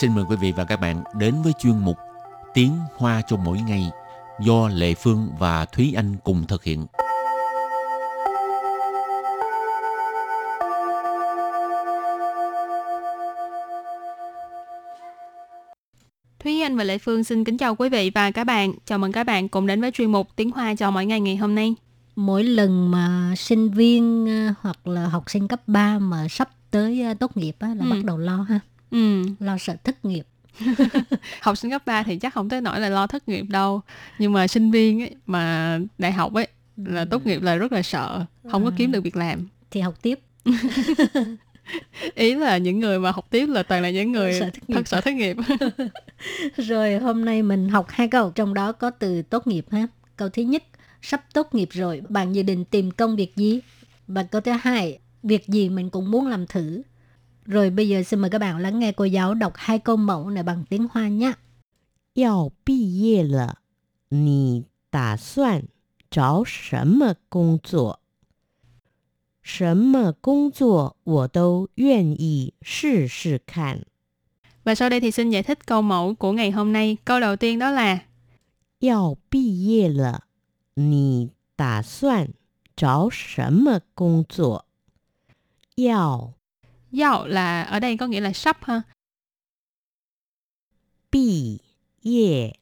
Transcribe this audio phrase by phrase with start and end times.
[0.00, 1.96] xin mời quý vị và các bạn đến với chuyên mục
[2.54, 3.90] Tiếng Hoa cho mỗi ngày
[4.40, 6.86] do Lệ Phương và Thúy Anh cùng thực hiện.
[16.40, 18.72] Thúy Anh và Lệ Phương xin kính chào quý vị và các bạn.
[18.84, 21.36] Chào mừng các bạn cùng đến với chuyên mục Tiếng Hoa cho mỗi ngày ngày
[21.36, 21.74] hôm nay.
[22.16, 27.02] Mỗi lần mà sinh viên à, hoặc là học sinh cấp 3 mà sắp tới
[27.02, 27.90] à, tốt nghiệp á, là Ừ.
[27.90, 28.60] bắt đầu lo ha,
[28.90, 29.22] Ừ.
[29.40, 30.26] lo sợ thất nghiệp.
[31.40, 33.80] Học sinh cấp 3 thì chắc không tới nỗi là lo thất nghiệp đâu.
[34.18, 37.82] Nhưng mà sinh viên ấy, mà đại học ấy là tốt nghiệp là rất là
[37.82, 39.48] sợ, không có kiếm được việc làm.
[39.70, 40.20] Thì học tiếp.
[42.14, 45.00] Ý là những người mà học tiếp là toàn là những người Sợ thật sợ
[45.00, 45.36] thất nghiệp.
[46.56, 49.86] Rồi hôm nay mình học hai câu, trong đó có từ tốt nghiệp ha.
[50.16, 50.64] Câu thứ nhất,
[51.02, 53.60] sắp tốt nghiệp rồi, bạn dự định tìm công việc gì?
[54.06, 56.82] Và câu thứ hai, việc gì mình cũng muốn làm thử.
[57.47, 60.29] Rồi bây giờ xin mời các bạn lắng nghe cô giáo đọc hai câu mẫu
[60.29, 61.33] này bằng tiếng Hoa nhé.
[62.13, 63.59] 要毕业了，
[64.09, 65.63] 你打算
[66.11, 67.99] 找什么工作？
[69.41, 73.85] 什么工作我都愿意试试看。
[74.63, 76.97] Và sau đây thì xin giải thích câu mẫu của ngày hôm nay.
[77.05, 77.99] Câu đầu tiên đó là
[78.79, 80.25] 要毕业了，
[80.75, 82.29] 你打算
[82.75, 84.65] 找什么工作？
[85.75, 86.33] 要
[86.92, 88.82] Yào là ở đây có nghĩa là sắp ha.
[91.12, 91.58] Bì
[92.02, 92.52] yê.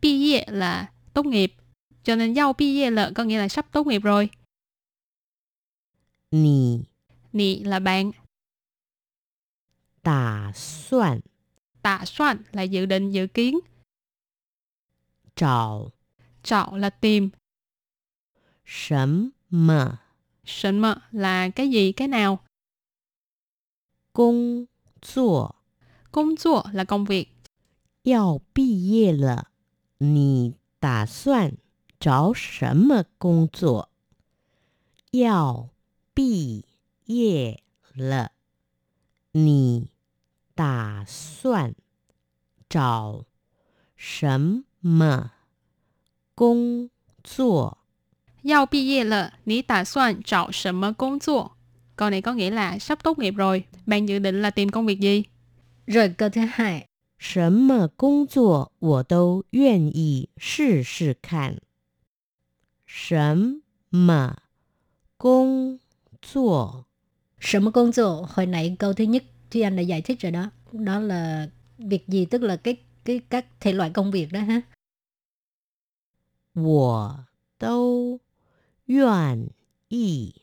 [0.00, 1.54] Bì yê là tốt nghiệp.
[2.02, 4.30] Cho nên yào bì yê là có nghĩa là sắp tốt nghiệp rồi.
[6.30, 6.78] Nì.
[7.32, 8.10] Nì là bạn.
[10.02, 11.20] Tả soạn.
[11.82, 13.58] Tả soạn là dự định, dự kiến.
[15.36, 15.90] Trào.
[16.42, 17.30] Trào là tìm.
[18.66, 19.96] Sấm mờ.
[20.44, 22.44] Sấm mờ là cái gì, cái nào.
[24.14, 24.68] 工
[25.02, 25.56] 作。
[26.12, 27.04] 工作啦工
[28.04, 29.48] 要毕业了
[29.98, 31.56] 你打算
[31.98, 33.90] 找什么工作？
[35.10, 35.70] 要
[36.14, 36.64] 毕
[37.06, 38.30] 业了
[39.32, 39.90] 你
[40.54, 41.74] 打算
[42.68, 43.24] 找
[43.96, 45.32] 什么
[46.36, 46.88] 工
[47.24, 47.78] 作？
[48.42, 51.56] 要毕业了你打算找什么工作？
[51.95, 53.63] Câu này có nghĩa là sắp tốt nghiệp rồi.
[53.85, 55.23] Bạn dự định là tìm công việc gì?
[55.87, 56.85] Rồi câu thứ hai,
[57.19, 61.59] 什么工作我都愿意试试看。
[62.85, 64.37] 什么
[65.17, 65.79] 工
[66.21, 66.85] 作
[67.39, 70.51] Sở một công作, hồi nãy câu thứ nhất Thúy Anh đã giải thích rồi đó.
[70.71, 74.61] Đó là việc gì tức là cái cái các thể loại công việc đó ha.
[76.53, 77.25] 我
[77.57, 78.19] 都
[78.85, 79.49] 愿
[79.87, 80.42] 意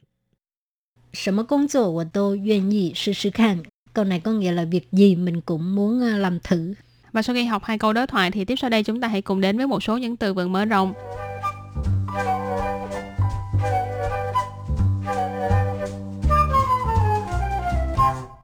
[1.12, 3.62] Sở một công作我都愿意试试看.
[3.92, 6.74] Câu này có nghĩa là việc gì mình cũng muốn à, làm thử.
[7.12, 9.22] Và sau khi học hai câu đối thoại thì tiếp sau đây chúng ta hãy
[9.22, 10.92] cùng đến với một số những từ vựng mở rộng.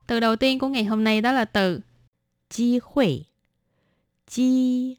[0.07, 1.81] Từ đầu tiên của ngày hôm nay đó là từ
[2.51, 3.27] 机会，
[4.27, 4.97] 机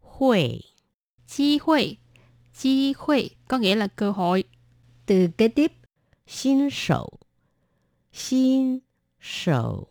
[0.00, 0.60] 会，
[1.28, 1.96] chi hội.
[2.58, 4.44] Chi hội có nghĩa là cơ hội.
[5.06, 5.72] Từ kế tiếp,
[6.28, 7.20] 新手，
[8.12, 8.80] 新
[9.20, 9.88] 手，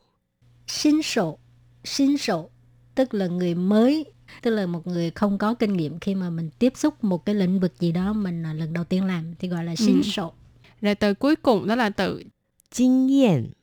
[0.68, 1.38] 新手,
[1.84, 2.50] 新手
[2.96, 4.06] tức là người mới,
[4.42, 7.36] tức là một người không có kinh nghiệm khi mà mình tiếp xúc một cái
[7.36, 9.76] lĩnh vực gì đó mình là lần đầu tiên làm thì gọi là Ừ.
[9.76, 10.34] 新手.
[10.82, 12.24] Rồi từ cuối cùng đó là từ
[12.72, 13.54] 经验，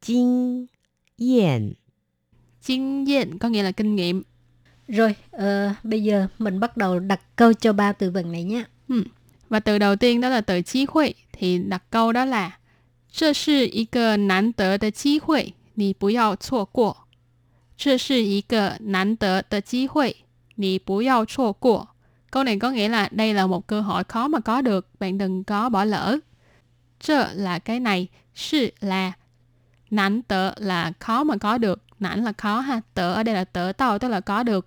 [0.00, 0.68] 经
[1.18, 1.74] 验。
[2.66, 4.22] kinh nghiệm có nghĩa là kinh nghiệm.
[4.88, 8.64] Rồi, ờ, bây giờ mình bắt đầu đặt câu cho ba từ vựng này nhé.
[9.48, 12.50] Và từ đầu tiên đó là từ chi hội thì đặt câu đó là
[13.12, 16.96] 这是一个难得的机会，你不要错过。
[17.76, 20.16] 这是一个难得的机会，
[20.54, 21.88] 你不要错过。
[22.30, 25.44] Câu này có nghĩa là đây là một cơ hội khó mà có được, bạn đừng
[25.44, 26.18] có bỏ lỡ.
[27.00, 29.12] Chơ là cái này, sự là
[29.90, 33.44] nản tớ là khó mà có được, nản là khó ha, tớ ở đây là
[33.44, 34.66] tớ tao tức là có được.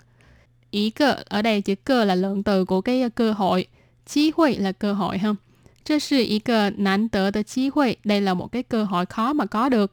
[0.71, 3.67] Ý cơ ở đây chữ cơ là lượng từ của cái cơ hội,
[4.06, 5.36] Chí hội là cơ hội không?
[5.84, 9.06] Chứ sự ý cơ nán tớ tớ chí hội, đây là một cái cơ hội
[9.06, 9.92] khó mà có được.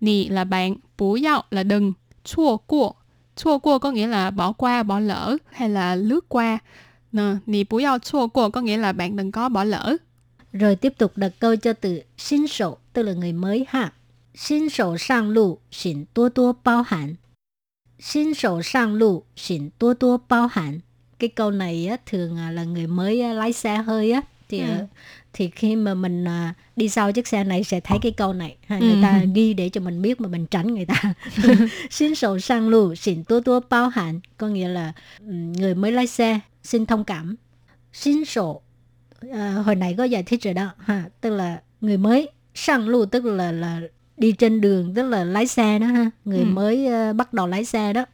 [0.00, 1.92] Nì là bạn, bú dạo là đừng,
[2.24, 2.92] chua cua.
[3.36, 6.58] Chua cua có nghĩa là bỏ qua, bỏ lỡ hay là lướt qua.
[7.12, 9.96] Nè, nì bú dạo chua cua có nghĩa là bạn đừng có bỏ lỡ.
[10.52, 13.92] Rồi tiếp tục đặt câu cho từ xin sổ, tức là người mới ha.
[14.34, 17.14] Xin sổ sang lụ, xin tua tua bao hẳn.
[18.00, 20.80] Xin sổ sang lụ, xin tua tua bao hẳn.
[21.18, 24.20] Cái câu này á, thường à, là người mới á, lái xe hơi á.
[24.48, 24.64] Thì, Ừ.
[24.66, 24.86] à,
[25.32, 28.56] thì khi mà mình à, đi sau chiếc xe này sẽ thấy cái câu này.
[28.66, 28.98] Ha, Người Ừ.
[29.02, 31.14] ta ghi để cho mình biết mà mình tránh người ta.
[31.90, 34.20] xin sổ sang lụ, xin tua tua bao hạn.
[34.36, 37.36] Có nghĩa là ừm, người mới lái xe, xin thông cảm.
[37.92, 38.60] Xin sổ
[39.32, 43.04] à, hồi nãy có giải thích rồi đó ha tức là người mới sang lù
[43.04, 43.80] tức là là
[44.16, 46.44] đi trên đường tức là lái xe đó ha người Ừ.
[46.44, 48.04] mới ờ, bắt đầu lái xe đó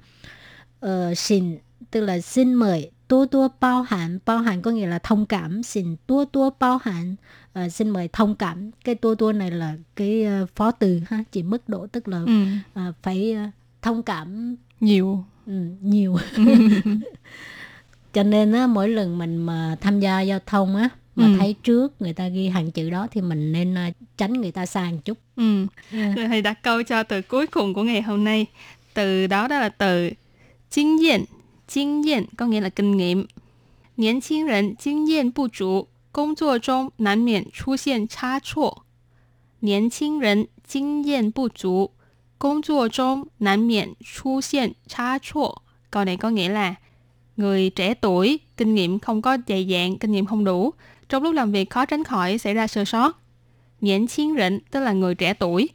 [0.80, 1.58] ờ, xin
[1.92, 5.62] tức là xin mời tua tua bao hạn bao hạn có nghĩa là thông cảm
[5.62, 7.16] xin tua tua bao hạn
[7.52, 11.24] Ờ, xin mời thông cảm cái tua tua này là cái ờ, phó từ ha
[11.32, 12.44] chỉ mức độ tức là Ừ,
[12.74, 13.42] ờ, phải ờ,
[13.82, 15.24] thông cảm nhiều.
[15.46, 16.16] Ừ, nhiều
[18.12, 21.32] cho nên á mỗi lần mình mà tham gia giao thông á mà Ừ.
[21.38, 23.74] thấy trước người ta ghi hàng chữ đó thì mình nên
[24.16, 25.66] tránh người ta một chút Ừ.
[25.92, 25.98] Ừ.
[26.16, 28.46] Rồi thầy đặt câu cho từ cuối cùng của ngày hôm nay.
[28.94, 30.10] Từ đó đó là từ
[30.70, 31.24] kinh nghiệm.
[31.71, 33.27] Kinh nghiệm có nghĩa là kinh nghiệm.
[33.95, 38.85] 年轻人经验不足，工作中难免出现差错。
[39.59, 41.91] 年轻人经验不足，
[42.37, 45.63] 工作中难免出现差错。
[45.91, 46.75] Câu này có nghĩa là
[47.35, 50.73] người trẻ tuổi kinh nghiệm không có dày dạn, kinh nghiệm không đủ,
[51.09, 53.11] trong lúc làm việc khó tránh khỏi xảy ra sơ sót.
[53.81, 55.69] 年轻人 tức là người trẻ tuổi,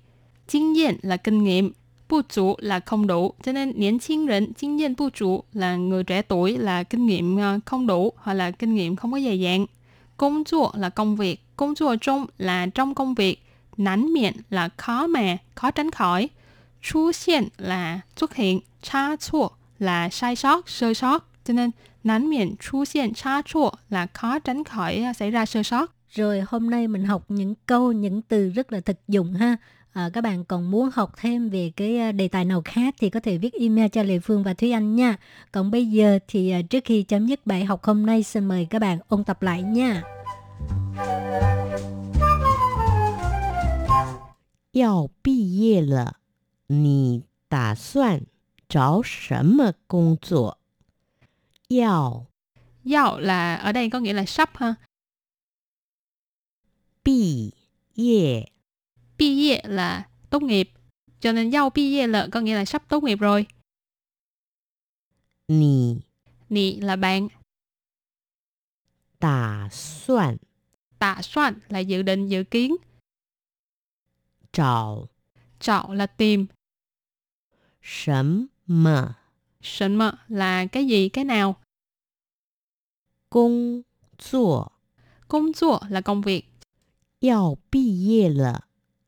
[0.46, 1.72] 经验 là kinh nghiệm,
[2.08, 3.34] 不足 là không đủ.
[3.42, 8.50] Cho nên 年轻人经验不足 là người trẻ tuổi là kinh nghiệm ờ, không đủ hoặc là
[8.50, 9.66] kinh nghiệm không có dày dạn.
[10.16, 13.42] Công作 là công việc, công作中 là trong công việc,
[13.76, 16.28] nắn miệng là khó mà, khó tránh khỏi.
[16.82, 21.26] Xuất hiện là xuất hiện, cha错 là sai sót, sơ sót.
[21.44, 21.70] Cho nên
[22.04, 25.90] nắn miệng xuất hiện cha错là khó tránh khỏi ờ, xảy ra sơ sót.
[26.14, 29.56] rồi hôm nay mình học những câu những từ rất là thực dụng ha
[29.96, 33.10] à, các bạn còn muốn học thêm về cái à, đề tài nào khác thì
[33.10, 35.16] có thể viết email cho Lệ Phương và Thúy Anh nha
[35.52, 38.66] còn bây giờ thì à, trước khi chấm dứt bài học hôm nay xin mời
[38.70, 40.02] các bạn ôn tập lại nha
[44.72, 46.16] 要毕业了，
[46.68, 48.22] 你打算
[48.68, 50.58] 找什么工作？
[51.68, 52.26] 要
[52.84, 54.76] Yao là ở đây có nghĩa là sắp ha.
[57.02, 57.54] 毕
[57.94, 58.52] 业
[59.17, 60.69] bi là tốt nghiệp.
[61.19, 63.45] Cho nên giao bi yê có nghĩa là sắp tốt nghiệp rồi.
[66.49, 67.27] Nì là bạn.
[69.19, 70.37] Tả soạn
[70.99, 72.75] Tả soạn là dự định dự kiến.
[74.51, 75.07] Trào
[75.59, 76.45] Trào là tìm.
[77.81, 79.13] Sấm mờ
[79.61, 81.55] Sấm mờ là cái gì, cái nào.
[83.29, 83.81] Công
[85.53, 86.45] 作 là công việc.
[87.21, 87.57] Yào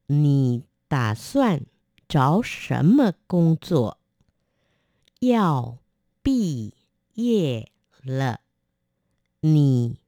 [0.08, 1.66] 你打算
[2.08, 3.98] 找什么工作？
[5.20, 5.78] 要
[6.22, 6.74] 毕
[7.14, 7.70] 业
[8.02, 8.40] 了，
[9.40, 9.98] 你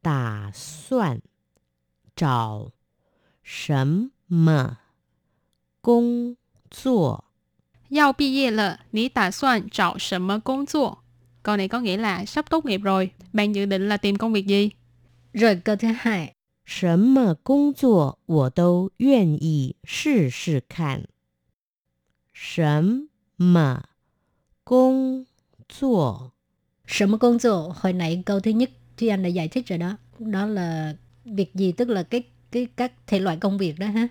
[0.00, 1.20] 打算
[2.14, 2.70] 找
[3.42, 4.78] 什么
[5.80, 6.36] 工
[6.70, 7.24] 作？
[7.90, 10.98] Yao bi ye là, ní tạ soạn chọn什么công作.
[11.42, 13.10] Câu này có nghĩa là sắp tốt nghiệp rồi.
[13.32, 14.70] Bạn dự định là tìm công việc gì?
[15.32, 16.34] rồi câu thứ hai
[16.66, 21.08] 什么工作我都愿意试试看。
[22.32, 23.84] 什么
[24.64, 25.26] 工
[25.68, 26.32] 作
[26.86, 29.96] Sở một công作 hồi nãy câu thứ nhất Thúy Anh đã giải thích rồi đó
[30.18, 34.08] đó là việc gì tức là cái cái các thể loại công việc đó ha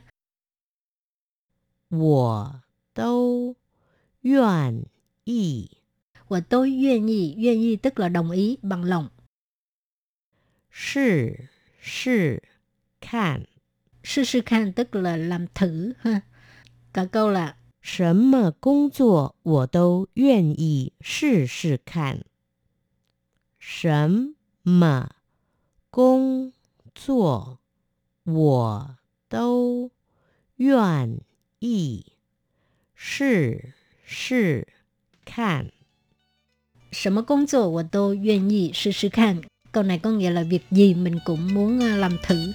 [1.90, 2.62] 我
[2.94, 3.56] 都
[4.22, 4.86] 愿
[5.25, 5.70] 意
[6.28, 9.10] và tôi愿意愿意tức là đồng ý bằng lòng
[10.70, 11.50] 试
[11.86, 12.44] 试
[13.00, 13.46] 看。
[14.04, 16.22] sư sư khan tức là làm thử ha
[16.94, 22.24] cả câu là 什么工作我都愿意试试看。
[23.58, 25.10] 什么
[25.90, 26.54] 工
[26.94, 27.60] 作
[28.24, 28.98] 我
[29.28, 29.92] 都
[30.58, 31.20] 愿
[31.60, 32.13] 意
[32.94, 33.74] 试
[34.04, 34.68] 试
[35.25, 35.72] 看。
[36.92, 39.42] 什么工作我都愿意试试看
[39.73, 42.53] Câu này có nghĩa là việc gì mình cũng muốn à, làm thử.